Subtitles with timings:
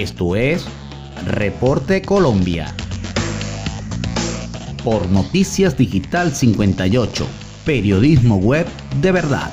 [0.00, 0.64] Esto es
[1.26, 2.74] Reporte Colombia.
[4.82, 7.26] Por Noticias Digital 58,
[7.66, 8.66] periodismo web
[9.02, 9.52] de verdad.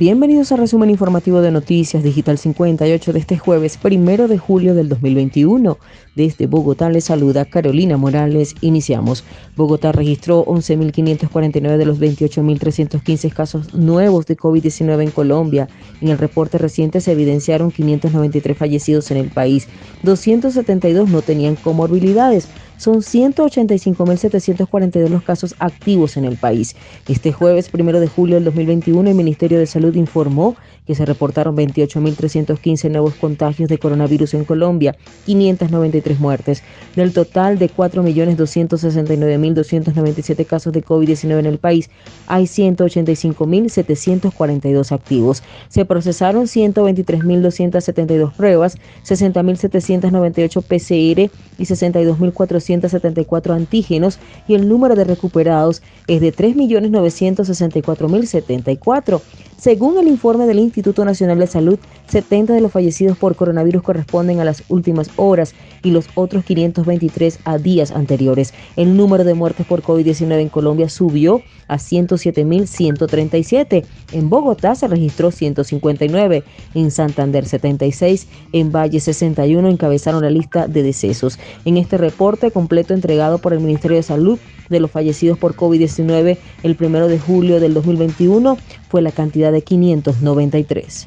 [0.00, 4.88] Bienvenidos al resumen informativo de Noticias Digital 58 de este jueves primero de julio del
[4.88, 5.76] 2021.
[6.16, 8.54] Desde Bogotá les saluda Carolina Morales.
[8.62, 9.24] Iniciamos.
[9.56, 15.68] Bogotá registró 11.549 de los 28.315 casos nuevos de COVID-19 en Colombia.
[16.00, 19.68] En el reporte reciente se evidenciaron 593 fallecidos en el país.
[20.02, 22.48] 272 no tenían comorbilidades
[22.80, 26.74] son 185.742 los casos activos en el país.
[27.06, 30.56] Este jueves, primero de julio del 2021, el Ministerio de Salud informó
[30.94, 36.62] se reportaron 28.315 nuevos contagios de coronavirus en Colombia, 593 muertes.
[36.96, 41.90] Del total de 4.269.297 casos de COVID-19 en el país,
[42.26, 45.42] hay 185.742 activos.
[45.68, 56.20] Se procesaron 123.272 pruebas, 60.798 PCR y 62.474 antígenos y el número de recuperados es
[56.20, 59.20] de 3.964.074.
[59.56, 61.78] Según el informe del Instituto Nacional de Salud,
[62.08, 67.40] 70 de los fallecidos por coronavirus corresponden a las últimas horas y los otros 523
[67.44, 68.54] a días anteriores.
[68.76, 73.84] El número de muertes por COVID-19 en Colombia subió a 107.137.
[74.12, 76.42] En Bogotá se registró 159,
[76.74, 81.38] en Santander 76, en Valle 61 encabezaron la lista de decesos.
[81.64, 84.40] En este reporte completo entregado por el Ministerio de Salud,
[84.70, 88.56] de los fallecidos por COVID-19 el primero de julio del 2021
[88.88, 91.06] fue la cantidad de 593.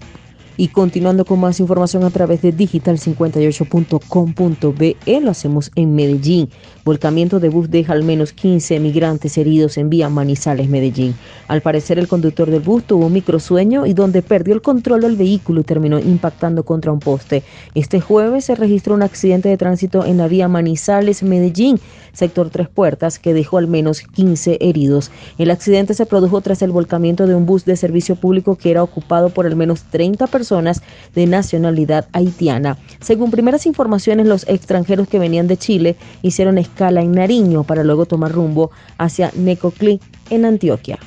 [0.55, 6.47] Y continuando con más información a través de digital58.com.be, lo hacemos en Medellín.
[6.85, 11.15] Volcamiento de bus deja al menos 15 migrantes heridos en vía Manizales, Medellín.
[11.47, 15.15] Al parecer, el conductor del bus tuvo un microsueño y donde perdió el control del
[15.15, 17.41] vehículo y terminó impactando contra un poste.
[17.73, 21.79] Este jueves se registró un accidente de tránsito en la vía Manizales, Medellín,
[22.11, 25.09] sector Tres Puertas, que dejó al menos 15 heridos.
[25.39, 28.83] El accidente se produjo tras el volcamiento de un bus de servicio público que era
[28.83, 30.81] ocupado por al menos 30 personas personas
[31.15, 32.77] de nacionalidad haitiana.
[32.99, 38.05] Según primeras informaciones, los extranjeros que venían de Chile hicieron escala en Nariño para luego
[38.05, 40.99] tomar rumbo hacia Necoclí en Antioquia.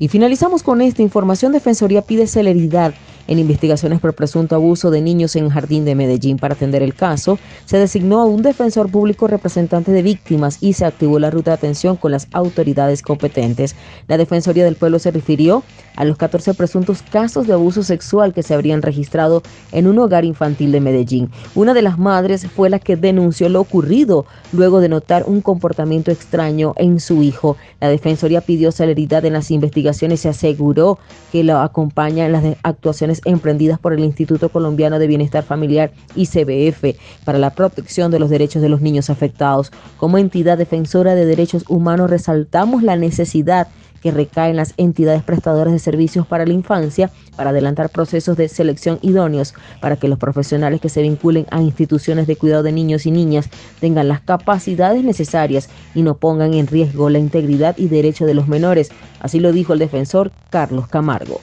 [0.00, 1.52] Y finalizamos con esta información.
[1.52, 2.92] Defensoría pide celeridad
[3.26, 6.38] en investigaciones por presunto abuso de niños en Jardín de Medellín.
[6.38, 10.84] Para atender el caso, se designó a un defensor público representante de víctimas y se
[10.84, 13.76] activó la ruta de atención con las autoridades competentes.
[14.08, 15.62] La Defensoría del Pueblo se refirió
[15.96, 19.42] a los 14 presuntos casos de abuso sexual que se habrían registrado
[19.72, 21.30] en un hogar infantil de Medellín.
[21.54, 26.10] Una de las madres fue la que denunció lo ocurrido luego de notar un comportamiento
[26.10, 27.56] extraño en su hijo.
[27.80, 30.98] La Defensoría pidió celeridad en las investigaciones y se aseguró
[31.32, 36.98] que lo acompaña en las actuaciones emprendidas por el Instituto Colombiano de Bienestar Familiar ICBF
[37.24, 39.72] para la protección de los derechos de los niños afectados.
[39.96, 43.68] Como entidad defensora de derechos humanos resaltamos la necesidad
[44.02, 48.48] que recae en las entidades prestadoras de servicios para la infancia para adelantar procesos de
[48.48, 53.06] selección idóneos para que los profesionales que se vinculen a instituciones de cuidado de niños
[53.06, 53.48] y niñas
[53.80, 58.48] tengan las capacidades necesarias y no pongan en riesgo la integridad y derecho de los
[58.48, 58.90] menores.
[59.20, 61.40] Así lo dijo el defensor Carlos Camargo.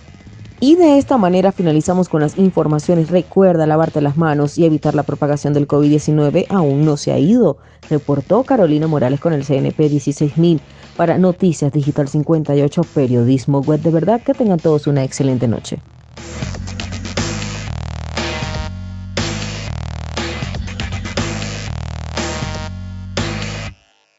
[0.60, 3.12] Y de esta manera finalizamos con las informaciones.
[3.12, 6.48] Recuerda lavarte las manos y evitar la propagación del COVID-19.
[6.50, 7.58] Aún no se ha ido,
[7.90, 10.60] reportó Carolina Morales con el CNP 16000
[10.96, 13.82] para Noticias Digital 58, Periodismo Web.
[13.82, 15.80] De verdad que tengan todos una excelente noche.